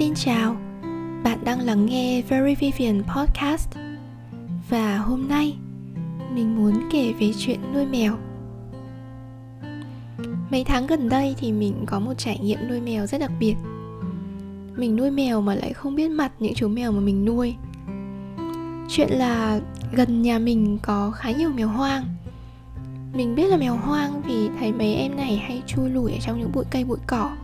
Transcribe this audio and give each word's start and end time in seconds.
Xin 0.00 0.14
chào, 0.14 0.56
bạn 1.24 1.38
đang 1.44 1.60
lắng 1.60 1.86
nghe 1.86 2.22
Very 2.22 2.54
Vivian 2.54 3.02
Podcast. 3.02 3.68
Và 4.70 4.98
hôm 4.98 5.28
nay 5.28 5.56
mình 6.34 6.56
muốn 6.56 6.74
kể 6.92 7.12
về 7.20 7.32
chuyện 7.38 7.60
nuôi 7.74 7.86
mèo. 7.86 8.16
Mấy 10.50 10.64
tháng 10.64 10.86
gần 10.86 11.08
đây 11.08 11.34
thì 11.38 11.52
mình 11.52 11.74
có 11.86 11.98
một 11.98 12.12
trải 12.18 12.38
nghiệm 12.38 12.58
nuôi 12.68 12.80
mèo 12.80 13.06
rất 13.06 13.18
đặc 13.18 13.30
biệt. 13.40 13.54
Mình 14.76 14.96
nuôi 14.96 15.10
mèo 15.10 15.40
mà 15.40 15.54
lại 15.54 15.72
không 15.72 15.96
biết 15.96 16.10
mặt 16.10 16.32
những 16.38 16.54
chú 16.54 16.68
mèo 16.68 16.92
mà 16.92 17.00
mình 17.00 17.24
nuôi. 17.24 17.54
Chuyện 18.88 19.08
là 19.10 19.60
gần 19.92 20.22
nhà 20.22 20.38
mình 20.38 20.78
có 20.82 21.10
khá 21.10 21.30
nhiều 21.30 21.50
mèo 21.50 21.68
hoang. 21.68 22.04
Mình 23.14 23.34
biết 23.34 23.46
là 23.46 23.56
mèo 23.56 23.76
hoang 23.76 24.22
vì 24.22 24.48
thấy 24.58 24.72
mấy 24.72 24.94
em 24.94 25.16
này 25.16 25.36
hay 25.36 25.62
chui 25.66 25.90
lủi 25.90 26.12
ở 26.12 26.18
trong 26.20 26.40
những 26.40 26.52
bụi 26.52 26.64
cây 26.70 26.84
bụi 26.84 26.98
cỏ 27.06 27.36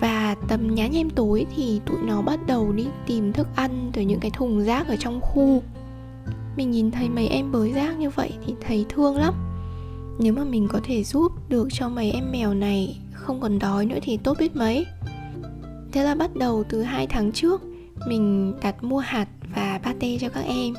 và 0.00 0.34
tầm 0.48 0.74
nhá 0.74 0.86
nhem 0.86 1.10
tối 1.10 1.46
thì 1.56 1.80
tụi 1.86 1.98
nó 2.02 2.22
bắt 2.22 2.40
đầu 2.46 2.72
đi 2.72 2.86
tìm 3.06 3.32
thức 3.32 3.48
ăn 3.56 3.90
từ 3.92 4.02
những 4.02 4.20
cái 4.20 4.30
thùng 4.30 4.64
rác 4.64 4.88
ở 4.88 4.96
trong 4.96 5.20
khu. 5.20 5.62
Mình 6.56 6.70
nhìn 6.70 6.90
thấy 6.90 7.08
mấy 7.08 7.28
em 7.28 7.52
bới 7.52 7.72
rác 7.72 7.98
như 7.98 8.10
vậy 8.10 8.32
thì 8.46 8.54
thấy 8.60 8.86
thương 8.88 9.16
lắm. 9.16 9.34
Nếu 10.18 10.32
mà 10.32 10.44
mình 10.44 10.68
có 10.68 10.80
thể 10.84 11.04
giúp 11.04 11.32
được 11.48 11.68
cho 11.72 11.88
mấy 11.88 12.10
em 12.10 12.32
mèo 12.32 12.54
này 12.54 12.98
không 13.12 13.40
còn 13.40 13.58
đói 13.58 13.86
nữa 13.86 13.98
thì 14.02 14.16
tốt 14.16 14.36
biết 14.40 14.56
mấy. 14.56 14.86
Thế 15.92 16.04
là 16.04 16.14
bắt 16.14 16.36
đầu 16.36 16.64
từ 16.68 16.82
hai 16.82 17.06
tháng 17.06 17.32
trước, 17.32 17.62
mình 18.08 18.54
đặt 18.62 18.84
mua 18.84 18.98
hạt 18.98 19.28
và 19.54 19.80
pate 19.82 20.18
cho 20.20 20.28
các 20.28 20.44
em. 20.44 20.74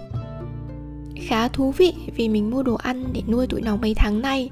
Khá 1.15 1.47
thú 1.47 1.71
vị 1.71 1.93
vì 2.15 2.29
mình 2.29 2.51
mua 2.51 2.63
đồ 2.63 2.75
ăn 2.75 3.05
để 3.13 3.21
nuôi 3.27 3.47
tụi 3.47 3.61
nó 3.61 3.75
mấy 3.75 3.93
tháng 3.93 4.21
nay 4.21 4.49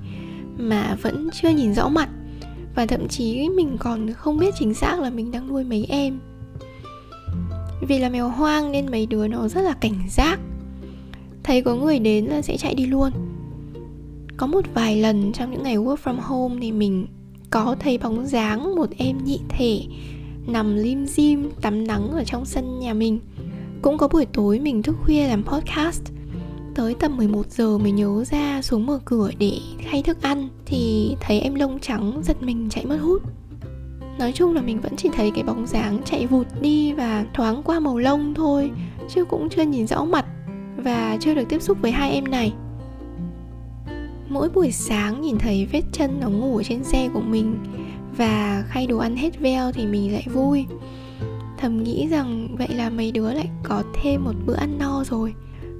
mà 0.57 0.97
vẫn 1.01 1.29
chưa 1.33 1.49
nhìn 1.49 1.73
rõ 1.73 1.89
mặt 1.89 2.09
và 2.77 2.85
thậm 2.85 3.07
chí 3.07 3.49
mình 3.49 3.77
còn 3.79 4.13
không 4.13 4.37
biết 4.37 4.53
chính 4.59 4.73
xác 4.73 4.99
là 4.99 5.09
mình 5.09 5.31
đang 5.31 5.47
nuôi 5.47 5.63
mấy 5.63 5.85
em. 5.89 6.19
Vì 7.87 7.99
là 7.99 8.09
mèo 8.09 8.29
hoang 8.29 8.71
nên 8.71 8.91
mấy 8.91 9.05
đứa 9.05 9.27
nó 9.27 9.47
rất 9.47 9.61
là 9.61 9.73
cảnh 9.73 9.99
giác. 10.09 10.39
Thấy 11.43 11.61
có 11.61 11.75
người 11.75 11.99
đến 11.99 12.25
là 12.25 12.41
sẽ 12.41 12.57
chạy 12.57 12.75
đi 12.75 12.85
luôn. 12.85 13.11
Có 14.37 14.47
một 14.47 14.65
vài 14.73 14.95
lần 14.95 15.33
trong 15.33 15.51
những 15.51 15.63
ngày 15.63 15.77
work 15.77 15.95
from 16.03 16.21
home 16.21 16.55
thì 16.61 16.71
mình 16.71 17.07
có 17.49 17.75
thấy 17.79 17.97
bóng 17.97 18.25
dáng 18.25 18.75
một 18.75 18.89
em 18.97 19.17
nhị 19.25 19.39
thể 19.49 19.81
nằm 20.47 20.75
lim 20.75 21.05
dim, 21.05 21.49
tắm 21.61 21.87
nắng 21.87 22.11
ở 22.11 22.23
trong 22.23 22.45
sân 22.45 22.79
nhà 22.79 22.93
mình. 22.93 23.19
Cũng 23.81 23.97
có 23.97 24.07
buổi 24.07 24.25
tối 24.25 24.59
mình 24.59 24.83
thức 24.83 24.95
khuya 25.03 25.27
làm 25.27 25.43
podcast 25.43 26.03
tới 26.77 26.95
tầm 26.99 27.17
11 27.17 27.51
giờ 27.51 27.77
mới 27.77 27.91
nhớ 27.91 28.23
ra 28.31 28.61
xuống 28.61 28.85
mở 28.85 28.99
cửa 29.05 29.31
để 29.39 29.59
khay 29.79 30.03
thức 30.03 30.21
ăn 30.21 30.49
thì 30.65 31.15
thấy 31.21 31.39
em 31.39 31.55
lông 31.55 31.79
trắng 31.79 32.21
giật 32.23 32.43
mình 32.43 32.69
chạy 32.69 32.85
mất 32.85 32.97
hút. 32.97 33.21
Nói 34.19 34.31
chung 34.31 34.55
là 34.55 34.61
mình 34.61 34.81
vẫn 34.81 34.95
chỉ 34.95 35.09
thấy 35.13 35.31
cái 35.31 35.43
bóng 35.43 35.67
dáng 35.67 36.01
chạy 36.05 36.27
vụt 36.27 36.47
đi 36.61 36.93
và 36.93 37.25
thoáng 37.33 37.63
qua 37.63 37.79
màu 37.79 37.97
lông 37.97 38.33
thôi, 38.33 38.71
chứ 39.09 39.25
cũng 39.25 39.49
chưa 39.49 39.61
nhìn 39.61 39.87
rõ 39.87 40.03
mặt 40.05 40.25
và 40.77 41.17
chưa 41.19 41.33
được 41.33 41.49
tiếp 41.49 41.61
xúc 41.61 41.77
với 41.81 41.91
hai 41.91 42.11
em 42.11 42.23
này. 42.23 42.53
Mỗi 44.29 44.49
buổi 44.49 44.71
sáng 44.71 45.21
nhìn 45.21 45.37
thấy 45.37 45.67
vết 45.71 45.83
chân 45.91 46.19
nó 46.19 46.29
ngủ 46.29 46.61
trên 46.63 46.83
xe 46.83 47.09
của 47.13 47.21
mình 47.21 47.57
và 48.17 48.63
khay 48.67 48.87
đồ 48.87 48.97
ăn 48.97 49.15
hết 49.15 49.39
veo 49.39 49.71
thì 49.71 49.85
mình 49.85 50.13
lại 50.13 50.25
vui. 50.33 50.65
Thầm 51.57 51.83
nghĩ 51.83 52.07
rằng 52.07 52.55
vậy 52.57 52.69
là 52.69 52.89
mấy 52.89 53.11
đứa 53.11 53.33
lại 53.33 53.49
có 53.63 53.83
thêm 53.93 54.23
một 54.23 54.33
bữa 54.45 54.55
ăn 54.55 54.77
no 54.79 55.03
rồi 55.03 55.33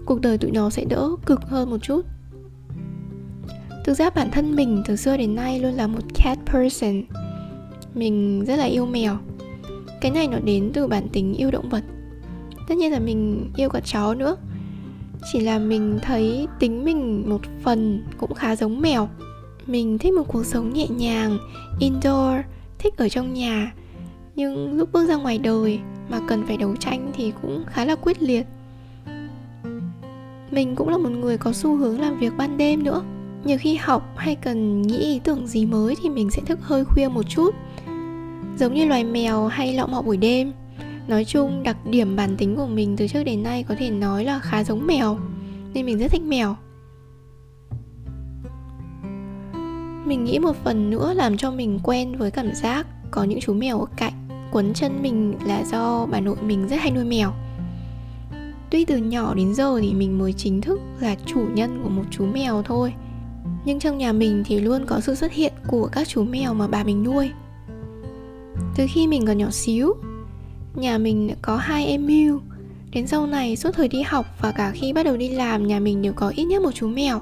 cuộc 0.08 0.22
đời 0.22 0.38
tụi 0.38 0.52
nó 0.52 0.70
sẽ 0.70 0.86
đỡ 0.86 1.10
cực 1.26 1.42
hơn 1.42 1.70
một 1.70 1.78
chút. 1.82 2.06
Thực 3.86 3.94
ra 3.94 4.10
bản 4.10 4.32
thân 4.32 4.56
mình 4.56 4.84
từ 4.88 4.96
xưa 4.96 5.18
đến 5.18 5.36
nay 5.36 5.60
luôn 5.60 5.74
là 5.74 5.88
một 5.88 6.00
cat 6.14 6.38
person. 6.46 7.04
Mình 7.94 8.46
rất 8.46 8.56
là 8.56 8.66
yêu 8.66 8.86
mèo. 8.86 9.18
Cái 10.02 10.12
này 10.12 10.28
nó 10.28 10.40
đến 10.40 10.72
từ 10.74 10.88
bản 10.88 11.08
tính 11.10 11.34
yêu 11.34 11.52
động 11.52 11.70
vật. 11.70 11.84
Tất 12.68 12.76
nhiên 12.78 12.92
là 12.92 13.00
mình 13.00 13.52
yêu 13.56 13.70
cả 13.70 13.80
chó 13.80 14.14
nữa. 14.14 14.38
Chỉ 15.32 15.40
là 15.40 15.60
mình 15.60 16.00
thấy 16.02 16.48
tính 16.60 16.86
mình 16.86 17.30
một 17.30 17.42
phần 17.64 18.04
cũng 18.18 18.34
khá 18.34 18.56
giống 18.56 18.82
mèo. 18.82 19.10
Mình 19.66 19.98
thích 19.98 20.14
một 20.14 20.24
cuộc 20.28 20.46
sống 20.46 20.74
nhẹ 20.74 20.88
nhàng, 20.88 21.38
indoor, 21.80 22.36
thích 22.80 22.98
ở 22.98 23.10
trong 23.10 23.34
nhà. 23.34 23.74
Nhưng 24.36 24.78
lúc 24.78 24.90
bước 24.92 25.08
ra 25.08 25.16
ngoài 25.16 25.38
đời 25.38 25.80
mà 26.10 26.20
cần 26.28 26.44
phải 26.48 26.58
đấu 26.58 26.76
tranh 26.76 27.12
thì 27.16 27.34
cũng 27.42 27.64
khá 27.68 27.86
là 27.86 27.96
quyết 27.96 28.22
liệt 28.22 28.46
mình 30.52 30.76
cũng 30.76 30.90
là 30.90 30.98
một 30.98 31.10
người 31.10 31.38
có 31.38 31.54
xu 31.54 31.76
hướng 31.76 32.00
làm 32.00 32.20
việc 32.20 32.34
ban 32.38 32.58
đêm 32.58 32.84
nữa. 32.84 33.04
Nhiều 33.44 33.58
khi 33.62 33.76
học 33.76 34.14
hay 34.16 34.36
cần 34.36 34.82
nghĩ 34.82 34.98
ý 34.98 35.20
tưởng 35.24 35.48
gì 35.48 35.66
mới 35.66 35.96
thì 36.04 36.10
mình 36.10 36.30
sẽ 36.30 36.42
thức 36.42 36.60
hơi 36.62 36.86
khuya 36.86 37.08
một 37.08 37.24
chút. 37.30 37.56
Giống 38.60 38.74
như 38.74 38.86
loài 38.86 39.04
mèo 39.04 39.48
hay 39.48 39.74
lọ 39.74 39.88
mọ 39.88 40.02
buổi 40.02 40.18
đêm. 40.18 40.54
Nói 41.08 41.26
chung, 41.26 41.64
đặc 41.64 41.78
điểm 41.86 42.16
bản 42.16 42.38
tính 42.38 42.56
của 42.56 42.68
mình 42.68 42.98
từ 42.98 43.08
trước 43.08 43.24
đến 43.24 43.44
nay 43.44 43.64
có 43.64 43.76
thể 43.80 43.90
nói 43.90 44.26
là 44.26 44.40
khá 44.40 44.64
giống 44.64 44.88
mèo, 44.88 45.18
nên 45.74 45.86
mình 45.86 45.98
rất 45.98 46.12
thích 46.12 46.22
mèo. 46.22 46.56
Mình 50.06 50.24
nghĩ 50.24 50.40
một 50.40 50.56
phần 50.64 50.90
nữa 50.90 51.14
làm 51.14 51.38
cho 51.38 51.52
mình 51.52 51.80
quen 51.84 52.18
với 52.18 52.32
cảm 52.32 52.54
giác 52.54 52.88
có 53.12 53.24
những 53.24 53.40
chú 53.40 53.54
mèo 53.54 53.80
ở 53.80 53.86
cạnh, 53.96 54.14
quấn 54.52 54.74
chân 54.74 55.02
mình 55.02 55.34
là 55.46 55.64
do 55.64 56.06
bà 56.06 56.20
nội 56.20 56.36
mình 56.42 56.68
rất 56.68 56.76
hay 56.80 56.92
nuôi 56.92 57.04
mèo. 57.04 57.34
Tuy 58.70 58.86
từ 58.86 58.98
nhỏ 58.98 59.34
đến 59.34 59.54
giờ 59.54 59.80
thì 59.82 59.94
mình 59.94 60.18
mới 60.18 60.34
chính 60.34 60.62
thức 60.62 60.80
là 61.00 61.16
chủ 61.26 61.48
nhân 61.54 61.80
của 61.84 61.90
một 61.90 62.04
chú 62.12 62.26
mèo 62.26 62.64
thôi. 62.64 62.94
Nhưng 63.66 63.80
trong 63.80 63.98
nhà 63.98 64.12
mình 64.12 64.44
thì 64.46 64.60
luôn 64.60 64.86
có 64.86 65.00
sự 65.00 65.16
xuất 65.16 65.34
hiện 65.34 65.54
của 65.68 65.90
các 65.92 66.08
chú 66.08 66.24
mèo 66.24 66.54
mà 66.54 66.68
bà 66.68 66.84
mình 66.84 67.04
nuôi. 67.04 67.30
Từ 68.76 68.86
khi 68.90 69.08
mình 69.08 69.26
còn 69.26 69.38
nhỏ 69.38 69.50
xíu, 69.52 69.96
Nhà 70.78 70.98
mình 70.98 71.36
có 71.42 71.56
hai 71.56 71.86
em 71.86 72.08
mưu. 72.08 72.40
Đến 72.92 73.08
sau 73.08 73.28
này, 73.28 73.56
suốt 73.56 73.72
thời 73.74 73.88
đi 73.88 74.02
học 74.02 74.26
và 74.42 74.52
cả 74.52 74.72
khi 74.72 74.94
bắt 74.94 75.04
đầu 75.04 75.18
đi 75.18 75.30
làm, 75.30 75.68
nhà 75.68 75.80
mình 75.80 76.02
đều 76.02 76.14
có 76.14 76.34
ít 76.36 76.46
nhất 76.46 76.62
một 76.62 76.72
chú 76.72 76.88
mèo. 76.88 77.22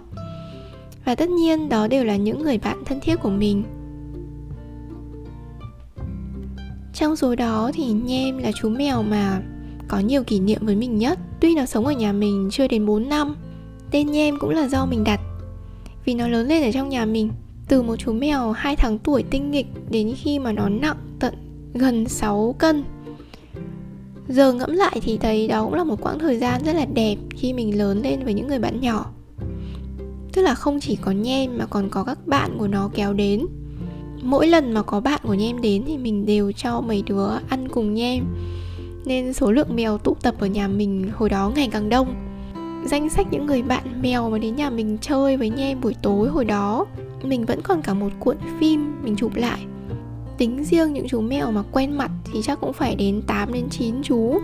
Và 1.05 1.15
tất 1.15 1.29
nhiên, 1.29 1.69
đó 1.69 1.87
đều 1.87 2.03
là 2.03 2.15
những 2.15 2.43
người 2.43 2.57
bạn 2.57 2.83
thân 2.85 2.99
thiết 2.99 3.15
của 3.15 3.29
mình. 3.29 3.63
Trong 6.93 7.15
số 7.15 7.35
đó 7.35 7.71
thì 7.73 7.85
Nhem 7.85 8.37
là 8.37 8.51
chú 8.51 8.69
mèo 8.69 9.03
mà 9.03 9.41
có 9.87 9.99
nhiều 9.99 10.23
kỷ 10.23 10.39
niệm 10.39 10.65
với 10.65 10.75
mình 10.75 10.97
nhất. 10.97 11.19
Tuy 11.39 11.55
nó 11.55 11.65
sống 11.65 11.85
ở 11.85 11.91
nhà 11.91 12.11
mình 12.11 12.49
chưa 12.51 12.67
đến 12.67 12.85
4 12.85 13.09
năm, 13.09 13.35
Tên 13.91 14.11
Nhem 14.11 14.39
cũng 14.39 14.49
là 14.49 14.67
do 14.67 14.85
mình 14.85 15.03
đặt. 15.03 15.19
Vì 16.05 16.13
nó 16.13 16.27
lớn 16.27 16.47
lên 16.47 16.63
ở 16.63 16.71
trong 16.71 16.89
nhà 16.89 17.05
mình, 17.05 17.29
Từ 17.67 17.81
một 17.81 17.95
chú 17.95 18.13
mèo 18.13 18.51
2 18.51 18.75
tháng 18.75 18.99
tuổi 18.99 19.23
tinh 19.23 19.51
nghịch 19.51 19.67
Đến 19.89 20.13
khi 20.17 20.39
mà 20.39 20.51
nó 20.51 20.69
nặng 20.69 20.97
tận 21.19 21.33
gần 21.73 22.07
6 22.07 22.55
cân. 22.59 22.83
Giờ 24.27 24.53
ngẫm 24.53 24.71
lại 24.71 24.99
thì 25.03 25.17
thấy 25.17 25.47
đó 25.47 25.63
cũng 25.63 25.73
là 25.73 25.83
một 25.83 26.01
quãng 26.01 26.19
thời 26.19 26.37
gian 26.37 26.61
rất 26.65 26.73
là 26.73 26.85
đẹp 26.85 27.15
Khi 27.35 27.53
mình 27.53 27.77
lớn 27.77 28.01
lên 28.01 28.23
với 28.23 28.33
những 28.33 28.47
người 28.47 28.59
bạn 28.59 28.81
nhỏ. 28.81 29.11
Tức 30.33 30.41
là 30.41 30.55
không 30.55 30.79
chỉ 30.79 30.95
có 30.95 31.11
Nhem 31.11 31.57
mà 31.57 31.65
còn 31.65 31.89
có 31.89 32.03
các 32.03 32.27
bạn 32.27 32.57
của 32.57 32.67
nó 32.67 32.89
kéo 32.93 33.13
đến. 33.13 33.45
Mỗi 34.21 34.47
lần 34.47 34.73
mà 34.73 34.81
có 34.81 34.99
bạn 34.99 35.19
của 35.23 35.33
Nhem 35.33 35.61
đến 35.61 35.83
thì 35.87 35.97
mình 35.97 36.25
đều 36.25 36.51
cho 36.51 36.81
mấy 36.81 37.03
đứa 37.05 37.27
ăn 37.49 37.67
cùng 37.67 37.93
Nhem 37.93 38.25
nên 39.05 39.33
số 39.33 39.51
lượng 39.51 39.75
mèo 39.75 39.97
tụ 39.97 40.15
tập 40.21 40.35
ở 40.39 40.47
nhà 40.47 40.67
mình 40.67 41.11
hồi 41.15 41.29
đó 41.29 41.51
ngày 41.55 41.69
càng 41.71 41.89
đông. 41.89 42.15
Danh 42.85 43.09
sách 43.09 43.27
những 43.31 43.45
người 43.45 43.61
bạn 43.61 44.01
mèo 44.01 44.29
mà 44.29 44.37
đến 44.37 44.55
nhà 44.55 44.69
mình 44.69 44.97
chơi 45.01 45.37
với 45.37 45.49
nhem 45.49 45.81
buổi 45.81 45.95
tối 46.01 46.29
hồi 46.29 46.45
đó, 46.45 46.85
mình 47.23 47.45
vẫn 47.45 47.61
còn 47.61 47.81
cả 47.81 47.93
một 47.93 48.09
cuộn 48.19 48.37
phim 48.59 48.95
mình 49.03 49.15
chụp 49.15 49.35
lại. 49.35 49.65
Tính 50.37 50.63
riêng 50.63 50.93
những 50.93 51.07
chú 51.07 51.21
mèo 51.21 51.51
mà 51.51 51.63
quen 51.71 51.97
mặt 51.97 52.11
thì 52.33 52.41
chắc 52.41 52.61
cũng 52.61 52.73
phải 52.73 52.95
đến 52.95 53.21
8 53.27 53.53
đến 53.53 53.69
9 53.69 53.95
chú. 54.03 54.39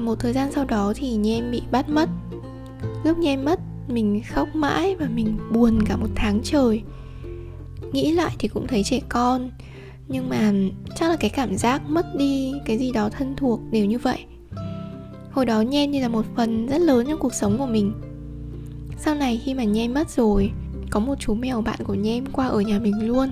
Một 0.00 0.14
thời 0.18 0.32
gian 0.32 0.52
sau 0.52 0.64
đó 0.64 0.92
thì 0.96 1.14
nhem 1.14 1.50
bị 1.50 1.62
bắt 1.70 1.88
mất. 1.88 2.08
Lúc 3.04 3.18
nhem 3.18 3.44
mất, 3.44 3.60
mình 3.88 4.22
khóc 4.28 4.48
mãi 4.54 4.96
và 4.96 5.08
mình 5.14 5.36
buồn 5.52 5.78
cả 5.86 5.96
một 5.96 6.08
tháng 6.14 6.40
trời. 6.42 6.82
Nghĩ 7.92 8.12
lại 8.12 8.36
thì 8.38 8.48
cũng 8.48 8.66
thấy 8.66 8.82
trẻ 8.84 9.00
con 9.08 9.50
nhưng 10.12 10.28
mà 10.28 10.52
chắc 10.96 11.10
là 11.10 11.16
cái 11.16 11.30
cảm 11.30 11.56
giác 11.56 11.82
mất 11.88 12.06
đi 12.18 12.52
cái 12.66 12.78
gì 12.78 12.92
đó 12.92 13.08
thân 13.08 13.34
thuộc 13.36 13.60
đều 13.70 13.86
như 13.86 13.98
vậy. 13.98 14.24
Hồi 15.30 15.46
đó 15.46 15.60
nhen 15.60 15.90
như 15.90 16.00
là 16.00 16.08
một 16.08 16.26
phần 16.36 16.66
rất 16.66 16.80
lớn 16.80 17.06
trong 17.08 17.18
cuộc 17.18 17.34
sống 17.34 17.58
của 17.58 17.66
mình. 17.66 17.92
Sau 18.98 19.14
này 19.14 19.40
khi 19.44 19.54
mà 19.54 19.64
nhem 19.64 19.94
mất 19.94 20.10
rồi, 20.10 20.50
có 20.90 21.00
một 21.00 21.14
chú 21.20 21.34
mèo 21.34 21.60
bạn 21.62 21.78
của 21.84 21.94
nhem 21.94 22.26
qua 22.32 22.46
ở 22.46 22.60
nhà 22.60 22.78
mình 22.78 23.06
luôn. 23.06 23.30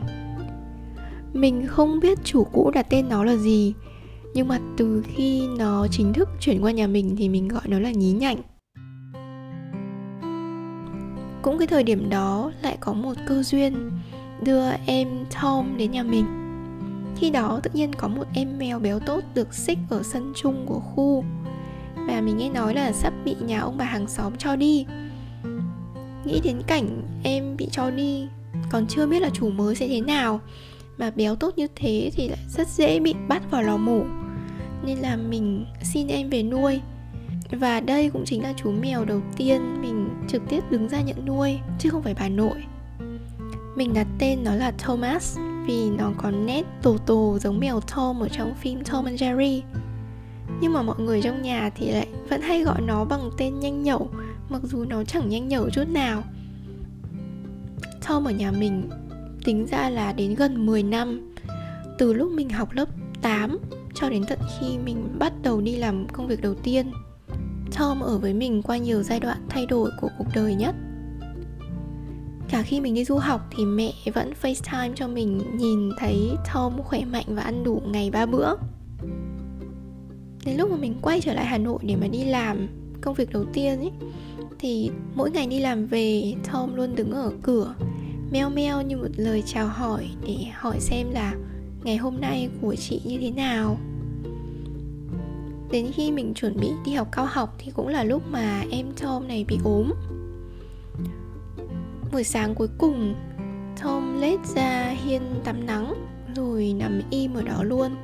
Mình 1.33 1.67
không 1.67 2.01
biết 2.01 2.19
chủ 2.25 2.45
cũ 2.45 2.71
đặt 2.75 2.87
tên 2.91 3.09
nó 3.09 3.25
là 3.25 3.37
gì, 3.37 3.75
nhưng 4.35 4.49
mà 4.49 4.59
từ 4.77 5.03
khi 5.07 5.43
nó 5.59 5.87
chính 5.91 6.13
thức 6.13 6.29
chuyển 6.41 6.65
qua 6.65 6.71
nhà 6.71 6.87
mình 6.87 7.17
thì 7.19 7.29
mình 7.29 7.49
gọi 7.49 7.63
nó 7.67 7.79
là 7.79 7.91
nhí 7.91 8.13
nhảnh. 8.13 8.39
Cũng 11.43 11.59
cái 11.59 11.67
thời 11.67 11.83
điểm 11.83 12.11
đó 12.11 12.53
lại 12.63 12.77
có 12.81 12.93
một 12.93 13.15
cơ 13.27 13.43
duyên 13.43 13.91
đưa 14.43 14.71
em 14.87 15.09
Tom 15.43 15.77
đến 15.77 15.91
nhà 15.91 16.03
mình 16.03 16.48
khi 17.21 17.31
đó, 17.31 17.61
tự 17.63 17.71
nhiên 17.75 17.93
có 17.93 18.09
một 18.09 18.25
em 18.35 18.59
mèo 18.59 18.79
béo 18.79 18.99
tốt 19.01 19.25
được 19.35 19.55
xích 19.55 19.79
ở 19.91 20.03
sân 20.03 20.33
chung 20.37 20.67
của 20.67 20.81
khu. 20.81 21.25
Và 22.09 22.21
mình 22.21 22.37
nghe 22.37 22.51
nói 22.51 22.75
là 22.75 22.93
sắp 22.93 23.13
bị 23.25 23.37
nhà 23.41 23.61
ông 23.61 23.77
bà 23.79 23.85
hàng 23.85 24.09
xóm 24.09 24.37
cho 24.37 24.57
đi. 24.57 24.87
Nghĩ 26.25 26.41
đến 26.45 26.63
cảnh 26.67 27.03
em 27.23 27.57
bị 27.57 27.69
cho 27.71 27.91
đi, 27.91 28.29
Còn 28.71 28.87
chưa 28.87 29.07
biết 29.07 29.23
là 29.23 29.31
chủ 29.31 29.51
mới 29.51 29.75
sẽ 29.75 29.89
thế 29.89 30.01
nào. 30.01 30.41
Mà 30.99 31.11
béo 31.11 31.37
tốt 31.37 31.55
như 31.57 31.67
thế 31.77 32.11
thì 32.13 32.29
lại 32.29 32.39
rất 32.49 32.69
dễ 32.69 33.01
bị 33.01 33.15
bắt 33.29 33.51
vào 33.51 33.63
lò 33.63 33.77
mổ. 33.77 34.03
Nên 34.85 34.99
là 34.99 35.17
mình 35.17 35.67
xin 35.83 36.09
em 36.09 36.31
về 36.31 36.43
nuôi. 36.43 36.81
Và 37.51 37.81
đây 37.81 38.11
cũng 38.11 38.25
chính 38.25 38.43
là 38.43 38.53
chú 38.57 38.71
mèo 38.71 39.05
đầu 39.05 39.21
tiên 39.37 39.83
mình 39.83 40.09
trực 40.29 40.43
tiếp 40.49 40.65
đứng 40.71 40.89
ra 40.89 41.01
nhận 41.01 41.27
nuôi, 41.27 41.59
chứ 41.79 41.91
không 41.91 42.03
phải 42.03 42.15
bà 42.15 42.29
nội. 42.29 42.65
Mình 43.77 43.95
đặt 43.95 44.07
tên 44.19 44.45
nó 44.45 44.55
là 44.55 44.71
Thomas 44.79 45.39
vì 45.69 45.91
nó 45.91 46.13
có 46.17 46.31
nét 46.31 46.63
tù 46.83 46.99
tù 46.99 47.39
giống 47.39 47.61
mèo 47.61 47.81
Tom 47.81 48.21
ở 48.21 48.29
trong 48.29 48.55
phim 48.55 48.85
Tom 48.85 49.05
and 49.05 49.23
Jerry. 49.23 49.61
Nhưng 50.61 50.73
mà 50.73 50.83
mọi 50.83 51.01
người 51.01 51.23
trong 51.23 51.43
nhà 51.43 51.71
thì 51.75 51.91
lại 51.91 52.09
vẫn 52.29 52.41
hay 52.41 52.63
gọi 52.63 52.81
nó 52.81 53.05
bằng 53.05 53.31
tên 53.39 53.61
nhanh 53.61 53.83
nhẩu, 53.83 54.11
mặc 54.49 54.63
dù 54.65 54.85
nó 54.85 55.05
chẳng 55.05 55.29
nhanh 55.29 55.49
nhẩu 55.49 55.71
chút 55.71 55.89
nào. 55.89 56.23
Tom 58.09 58.25
ở 58.25 58.31
nhà 58.31 58.51
mình 58.51 58.91
tính 59.45 59.67
ra 59.67 59.91
là 59.91 60.13
đến 60.13 60.35
gần 60.35 60.67
10 60.67 60.83
năm. 60.83 61.35
Từ 61.99 62.13
lúc 62.13 62.33
mình 62.33 62.51
học 62.51 62.69
lớp 62.73 62.89
8 63.23 63.59
cho 63.95 64.09
đến 64.11 64.25
tận 64.29 64.39
khi 64.61 64.79
mình 64.79 65.17
bắt 65.19 65.33
đầu 65.43 65.61
đi 65.61 65.77
làm 65.77 66.07
công 66.09 66.27
việc 66.27 66.41
đầu 66.41 66.55
tiên, 66.55 66.91
Tom 67.79 68.01
ở 68.01 68.19
với 68.19 68.35
mình 68.35 68.63
qua 68.63 68.77
nhiều 68.77 69.03
giai 69.03 69.21
đoạn 69.21 69.39
thay 69.49 69.67
đổi 69.67 69.91
của 70.01 70.09
cuộc 70.19 70.27
đời 70.35 70.55
nhất. 70.55 70.75
Cả 72.51 72.63
khi 72.63 72.81
mình 72.81 72.95
đi 72.95 73.05
du 73.05 73.17
học 73.17 73.41
thì 73.57 73.65
mẹ 73.65 73.93
vẫn 74.15 74.33
FaceTime 74.43 74.93
cho 74.95 75.09
mình 75.09 75.41
nhìn 75.57 75.91
thấy 75.99 76.31
Tom 76.55 76.83
khỏe 76.83 77.05
mạnh 77.05 77.27
và 77.29 77.43
ăn 77.43 77.65
đủ 77.65 77.83
ngày 77.87 78.11
ba 78.11 78.27
bữa. 78.27 78.55
Đến 80.45 80.57
lúc 80.57 80.71
mà 80.71 80.77
mình 80.77 80.95
quay 81.03 81.21
trở 81.21 81.35
lại 81.35 81.45
Hà 81.45 81.59
Nội 81.59 81.79
để 81.83 81.97
mà 81.97 82.07
đi 82.07 82.25
làm 82.25 82.69
công 83.01 83.15
việc 83.15 83.33
đầu 83.33 83.45
tiên 83.53 83.79
ấy, 83.79 83.93
Thì 84.59 84.91
mỗi 85.15 85.31
ngày 85.31 85.47
đi 85.47 85.61
làm 85.61 85.87
về, 85.87 86.35
Tom 86.53 86.75
luôn 86.75 86.95
đứng 86.97 87.13
ở 87.13 87.33
cửa, 87.43 87.75
Meo 88.31 88.51
meo 88.51 88.83
như 88.83 88.97
một 88.97 89.09
lời 89.17 89.43
chào 89.47 89.69
hỏi 89.69 90.09
để 90.27 90.37
hỏi 90.55 90.81
xem 90.81 91.11
là 91.11 91.35
ngày 91.85 91.97
hôm 91.97 92.21
nay 92.21 92.49
của 92.61 92.75
chị 92.75 93.01
như 93.05 93.19
thế 93.21 93.31
nào. 93.31 93.79
Đến 95.71 95.87
khi 95.95 96.13
mình 96.13 96.35
chuẩn 96.35 96.61
bị 96.61 96.69
đi 96.85 96.93
học 96.93 97.09
cao 97.13 97.27
học 97.29 97.55
thì 97.59 97.73
cũng 97.75 97.89
là 97.89 98.05
lúc 98.05 98.23
mà 98.31 98.65
em 98.71 98.87
Tom 99.03 99.29
này 99.29 99.45
bị 99.49 99.59
ốm. 99.65 99.93
Buổi 102.13 102.25
sáng 102.25 102.55
cuối 102.55 102.69
cùng, 102.79 103.15
Tom 103.83 104.21
lết 104.21 104.39
ra 104.55 104.95
hiên 105.05 105.23
tắm 105.45 105.67
nắng, 105.67 105.95
Rồi 106.37 106.75
nằm 106.79 107.01
im 107.11 107.35
ở 107.35 107.43
đó 107.43 107.63
luôn 107.63 107.97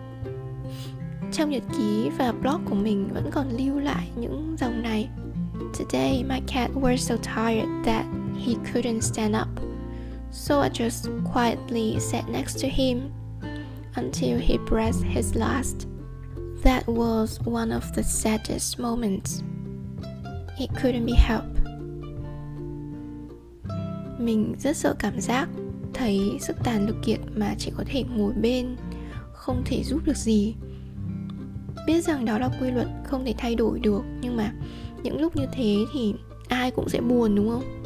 Trong 1.32 1.50
nhật 1.50 1.62
ký 1.78 2.10
và 2.18 2.32
blog 2.32 2.64
của 2.64 2.74
mình 2.74 3.08
vẫn 3.14 3.30
còn 3.30 3.48
lưu 3.58 3.78
lại 3.78 4.08
những 4.16 4.56
dòng 4.58 4.82
này 4.82 5.08
Today, 5.78 6.24
my 6.28 6.40
cat 6.46 6.70
was 6.74 6.96
so 6.96 7.16
tired 7.16 7.68
that 7.84 8.06
he 8.46 8.54
couldn't 8.72 9.00
stand 9.00 9.36
up 9.36 9.64
So 10.34 10.60
I 10.60 10.68
just 10.68 11.08
quietly 11.32 12.00
sat 12.00 12.28
next 12.28 12.60
to 12.62 12.68
him 12.68 13.10
until 13.96 14.38
he 14.38 14.58
breathed 14.58 15.02
his 15.02 15.36
last. 15.36 15.86
That 16.62 16.86
was 16.88 17.38
one 17.44 17.70
of 17.70 17.84
the 17.94 18.02
saddest 18.02 18.78
moments. 18.78 19.42
It 20.58 20.70
couldn't 20.74 21.06
be 21.06 21.14
helped 21.14 21.53
mình 24.18 24.54
rất 24.58 24.76
sợ 24.76 24.94
cảm 24.98 25.20
giác 25.20 25.48
thấy 25.94 26.20
sức 26.40 26.56
tàn 26.64 26.86
lực 26.86 26.96
kiệt 27.02 27.20
mà 27.36 27.54
chỉ 27.58 27.72
có 27.76 27.84
thể 27.86 28.04
ngồi 28.16 28.32
bên, 28.32 28.76
không 29.32 29.62
thể 29.64 29.82
giúp 29.84 30.00
được 30.04 30.16
gì. 30.16 30.54
Biết 31.86 32.04
rằng 32.04 32.24
đó 32.24 32.38
là 32.38 32.50
quy 32.60 32.70
luật 32.70 32.88
không 33.04 33.24
thể 33.24 33.34
thay 33.38 33.54
đổi 33.54 33.80
được, 33.80 34.02
nhưng 34.20 34.36
mà 34.36 34.52
những 35.02 35.20
lúc 35.20 35.36
như 35.36 35.46
thế 35.52 35.76
thì 35.92 36.14
ai 36.48 36.70
cũng 36.70 36.88
sẽ 36.88 37.00
buồn, 37.00 37.34
đúng 37.34 37.50
không? 37.50 37.82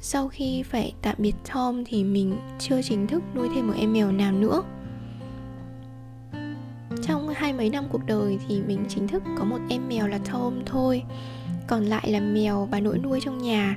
Sau 0.00 0.28
khi 0.28 0.62
phải 0.62 0.94
tạm 1.02 1.14
biệt 1.18 1.34
Tom 1.54 1.84
thì 1.84 2.04
mình 2.04 2.36
chưa 2.58 2.82
chính 2.82 3.06
thức 3.06 3.22
nuôi 3.34 3.48
thêm 3.54 3.66
một 3.66 3.74
em 3.76 3.92
mèo 3.92 4.12
nào 4.12 4.32
nữa. 4.32 4.62
Trong 7.02 7.28
hai 7.34 7.52
mấy 7.52 7.70
năm 7.70 7.84
cuộc 7.90 8.06
đời 8.06 8.38
thì 8.48 8.62
mình 8.62 8.84
chính 8.88 9.08
thức 9.08 9.22
có 9.38 9.44
một 9.44 9.58
em 9.68 9.88
mèo 9.88 10.08
là 10.08 10.18
Tom 10.32 10.54
thôi, 10.66 11.02
còn 11.66 11.84
lại 11.84 12.10
là 12.10 12.20
mèo 12.20 12.68
bà 12.70 12.80
nội 12.80 12.98
nuôi 12.98 13.20
trong 13.22 13.38
nhà 13.38 13.76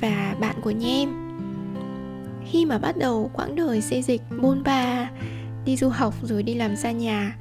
và 0.00 0.36
bạn 0.40 0.56
của 0.62 0.70
Nhem 0.70 1.26
khi 2.46 2.64
mà 2.64 2.78
bắt 2.78 2.96
đầu 2.98 3.30
quãng 3.34 3.54
đời 3.54 3.80
xây 3.80 4.02
dịch 4.02 4.22
bôn 4.42 4.62
ba, 4.62 5.10
đi 5.64 5.76
du 5.76 5.88
học 5.88 6.14
rồi 6.22 6.42
đi 6.42 6.54
làm 6.54 6.76
xa 6.76 6.90
nhà, 6.92 7.36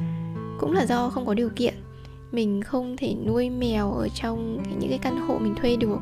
cũng 0.60 0.74
là 0.74 0.86
do 0.86 1.10
không 1.10 1.26
có 1.26 1.34
điều 1.34 1.50
kiện. 1.50 1.74
Mình 2.32 2.62
không 2.62 2.98
thể 2.98 3.16
nuôi 3.26 3.50
mèo 3.50 3.92
ở 3.92 4.08
trong 4.10 4.64
những 4.80 4.90
cái 4.90 5.00
căn 5.00 5.28
hộ 5.28 5.38
mình 5.38 5.56
thuê 5.56 5.76
được. 5.76 6.00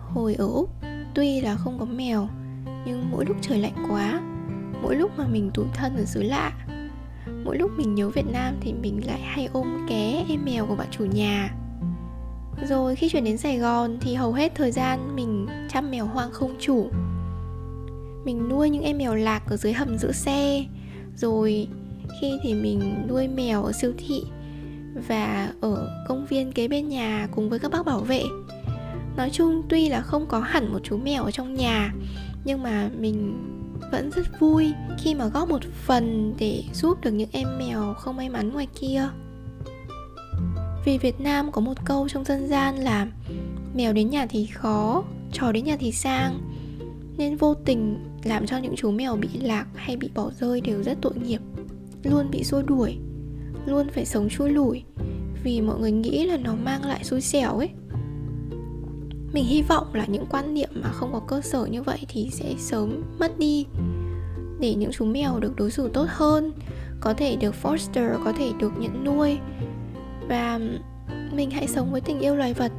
Hồi 0.00 0.34
ở 0.34 0.46
úc, 0.46 0.70
tuy 1.14 1.40
là 1.40 1.56
không 1.56 1.78
có 1.78 1.84
mèo, 1.84 2.28
nhưng 2.86 3.10
mỗi 3.10 3.24
lúc 3.26 3.36
trời 3.40 3.58
lạnh 3.58 3.86
quá, 3.90 4.20
mỗi 4.82 4.96
lúc 4.96 5.10
mà 5.16 5.26
mình 5.26 5.50
tủi 5.54 5.66
thân 5.74 5.96
ở 5.96 6.04
xứ 6.04 6.22
lạ, 6.22 6.52
mỗi 7.44 7.58
lúc 7.58 7.70
mình 7.76 7.94
nhớ 7.94 8.08
việt 8.08 8.26
nam 8.32 8.54
thì 8.60 8.72
mình 8.72 9.06
lại 9.06 9.20
hay 9.20 9.48
ôm 9.52 9.86
ké 9.88 10.24
em 10.28 10.44
mèo 10.44 10.66
của 10.66 10.76
bạn 10.76 10.88
chủ 10.90 11.04
nhà 11.04 11.50
rồi 12.62 12.96
khi 12.96 13.08
chuyển 13.08 13.24
đến 13.24 13.36
Sài 13.36 13.58
Gòn 13.58 13.98
thì 14.00 14.14
hầu 14.14 14.32
hết 14.32 14.54
thời 14.54 14.72
gian 14.72 15.16
mình 15.16 15.46
chăm 15.68 15.90
mèo 15.90 16.06
hoang 16.06 16.30
không 16.32 16.56
chủ. 16.60 16.90
Mình 18.24 18.48
nuôi 18.48 18.70
những 18.70 18.82
em 18.82 18.98
mèo 18.98 19.14
lạc 19.14 19.42
ở 19.50 19.56
dưới 19.56 19.72
hầm 19.72 19.98
giữ 19.98 20.12
xe. 20.12 20.64
Rồi 21.16 21.68
khi 22.20 22.38
thì 22.42 22.54
mình 22.54 23.06
nuôi 23.08 23.28
mèo 23.28 23.64
ở 23.64 23.72
siêu 23.72 23.92
thị 23.98 24.22
Và 25.08 25.52
ở 25.60 25.88
công 26.08 26.26
viên 26.26 26.52
kế 26.52 26.68
bên 26.68 26.88
nhà 26.88 27.28
cùng 27.34 27.50
với 27.50 27.58
các 27.58 27.70
bác 27.70 27.86
bảo 27.86 28.00
vệ. 28.00 28.22
Nói 29.16 29.30
chung 29.30 29.62
tuy 29.68 29.88
là 29.88 30.00
không 30.00 30.26
có 30.26 30.40
hẳn 30.40 30.72
một 30.72 30.78
chú 30.82 30.96
mèo 30.96 31.24
ở 31.24 31.30
trong 31.30 31.54
nhà, 31.54 31.94
Nhưng 32.44 32.62
mà 32.62 32.90
mình 32.98 33.38
vẫn 33.92 34.10
rất 34.10 34.40
vui 34.40 34.72
khi 34.98 35.14
mà 35.14 35.26
góp 35.26 35.48
một 35.48 35.62
phần 35.86 36.34
để 36.38 36.64
giúp 36.72 37.00
được 37.00 37.10
những 37.10 37.28
em 37.32 37.58
mèo 37.58 37.94
không 37.94 38.16
may 38.16 38.28
mắn 38.28 38.52
ngoài 38.52 38.68
kia 38.80 39.08
vì 40.86 40.98
Việt 40.98 41.20
Nam 41.20 41.52
có 41.52 41.60
một 41.60 41.84
câu 41.84 42.08
trong 42.08 42.24
dân 42.24 42.48
gian 42.48 42.76
là 42.76 43.06
Mèo 43.74 43.92
đến 43.92 44.10
nhà 44.10 44.26
thì 44.26 44.46
khó, 44.46 45.04
chó 45.32 45.52
đến 45.52 45.64
nhà 45.64 45.76
thì 45.80 45.92
sang. 45.92 46.40
Nên 47.16 47.36
vô 47.36 47.54
tình 47.54 47.98
làm 48.24 48.46
cho 48.46 48.58
những 48.58 48.76
chú 48.76 48.90
mèo 48.90 49.16
bị 49.16 49.28
lạc 49.40 49.66
hay 49.74 49.96
bị 49.96 50.10
bỏ 50.14 50.30
rơi 50.40 50.60
đều 50.60 50.82
rất 50.82 50.98
tội 51.02 51.14
nghiệp 51.14 51.40
Luôn 52.02 52.30
bị 52.30 52.44
xua 52.44 52.62
đuổi 52.62 52.98
Luôn 53.66 53.88
phải 53.88 54.04
sống 54.04 54.28
chui 54.28 54.50
lủi 54.50 54.82
Vì 55.44 55.60
mọi 55.60 55.80
người 55.80 55.92
nghĩ 55.92 56.26
là 56.26 56.36
nó 56.36 56.54
mang 56.54 56.84
lại 56.84 57.04
xui 57.04 57.20
xẻo 57.20 57.58
ấy. 57.58 57.70
Mình 59.32 59.44
hy 59.44 59.62
vọng 59.62 59.94
là 59.94 60.06
những 60.06 60.26
quan 60.30 60.54
niệm 60.54 60.70
mà 60.72 60.90
không 60.90 61.12
có 61.12 61.20
cơ 61.20 61.40
sở 61.40 61.66
như 61.66 61.82
vậy 61.82 61.98
thì 62.08 62.28
sẽ 62.32 62.54
sớm 62.58 63.02
mất 63.18 63.38
đi 63.38 63.66
để 64.60 64.74
những 64.74 64.92
chú 64.92 65.04
mèo 65.04 65.40
được 65.40 65.56
đối 65.56 65.70
xử 65.70 65.88
tốt 65.92 66.06
hơn 66.08 66.52
có 67.00 67.14
thể 67.14 67.36
được 67.36 67.54
foster 67.62 68.24
có 68.24 68.32
thể 68.32 68.52
được 68.60 68.72
nhận 68.78 69.04
nuôi 69.04 69.38
và 70.28 70.60
mình 71.32 71.50
hãy 71.50 71.66
sống 71.66 71.92
với 71.92 72.00
tình 72.00 72.20
yêu 72.20 72.36
loài 72.36 72.54
vật. 72.54 72.72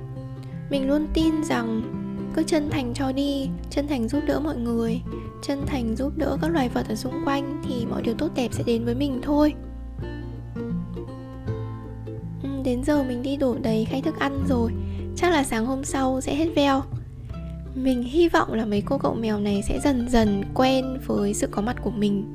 Mình 0.69 0.87
luôn 0.87 1.07
tin 1.13 1.43
rằng 1.43 1.81
cứ 2.33 2.43
chân 2.43 2.69
thành 2.69 2.93
cho 2.93 3.11
đi, 3.11 3.49
chân 3.69 3.87
thành 3.87 4.07
giúp 4.07 4.23
đỡ 4.25 4.39
mọi 4.39 4.57
người, 4.57 5.01
chân 5.41 5.65
thành 5.65 5.95
giúp 5.95 6.17
đỡ 6.17 6.37
các 6.41 6.47
loài 6.47 6.69
vật 6.69 6.85
ở 6.89 6.95
xung 6.95 7.13
quanh 7.25 7.61
thì 7.67 7.85
mọi 7.85 8.01
điều 8.01 8.13
tốt 8.13 8.31
đẹp 8.35 8.47
sẽ 8.51 8.63
đến 8.63 8.85
với 8.85 8.95
mình 8.95 9.19
thôi. 9.21 9.53
Ừ, 12.43 12.49
đến 12.63 12.83
giờ 12.83 13.03
mình 13.03 13.23
đi 13.23 13.37
đổ 13.37 13.55
đầy 13.61 13.85
khay 13.85 14.01
thức 14.01 14.19
ăn 14.19 14.43
rồi. 14.49 14.71
Chắc 15.15 15.31
là 15.31 15.43
sáng 15.43 15.65
hôm 15.65 15.83
sau 15.83 16.21
sẽ 16.21 16.35
hết 16.35 16.47
veo. 16.55 16.83
Mình 17.75 18.03
hy 18.03 18.29
vọng 18.29 18.53
là 18.53 18.65
mấy 18.65 18.81
cô 18.81 18.97
cậu 18.97 19.15
mèo 19.15 19.39
này 19.39 19.61
sẽ 19.67 19.79
dần 19.79 20.09
dần 20.09 20.43
quen 20.53 20.99
với 21.05 21.33
sự 21.33 21.47
có 21.51 21.61
mặt 21.61 21.75
của 21.83 21.91
mình 21.91 22.25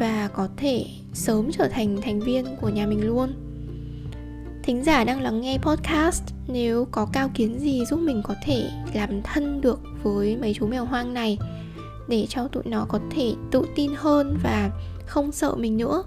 và 0.00 0.28
có 0.34 0.48
thể 0.56 0.86
sớm 1.12 1.50
trở 1.52 1.68
thành 1.68 2.00
thành 2.02 2.20
viên 2.20 2.44
của 2.60 2.68
nhà 2.68 2.86
mình 2.86 3.06
luôn 3.06 3.32
thính 4.68 4.84
giả 4.84 5.04
đang 5.04 5.20
lắng 5.20 5.40
nghe 5.40 5.58
podcast, 5.58 6.22
nếu 6.48 6.86
có 6.90 7.06
cao 7.12 7.30
kiến 7.34 7.58
gì 7.58 7.84
giúp 7.84 8.00
mình 8.00 8.22
có 8.24 8.34
thể 8.44 8.70
làm 8.94 9.22
thân 9.22 9.60
được 9.60 9.80
với 10.02 10.36
mấy 10.36 10.54
chú 10.54 10.66
mèo 10.66 10.84
hoang 10.84 11.14
này, 11.14 11.38
để 12.08 12.26
cho 12.28 12.48
tụi 12.48 12.62
nó 12.66 12.86
có 12.88 13.00
thể 13.10 13.34
tự 13.50 13.62
tin 13.76 13.90
hơn 13.96 14.38
và 14.42 14.70
không 15.06 15.32
sợ 15.32 15.54
mình 15.54 15.76
nữa, 15.76 16.04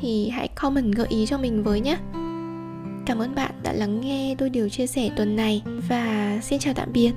thì 0.00 0.28
hãy 0.28 0.48
comment 0.48 0.94
gợi 0.94 1.06
ý 1.10 1.26
cho 1.26 1.38
mình 1.38 1.62
với 1.62 1.80
nhé. 1.80 1.96
Cảm 3.06 3.18
ơn 3.18 3.34
bạn 3.34 3.52
đã 3.62 3.72
lắng 3.72 4.00
nghe 4.00 4.34
đôi 4.34 4.50
điều 4.50 4.68
chia 4.68 4.86
sẻ 4.86 5.10
tuần 5.16 5.36
này, 5.36 5.62
và 5.88 6.38
xin 6.42 6.58
chào 6.58 6.74
tạm 6.74 6.88
biệt. 6.92 7.12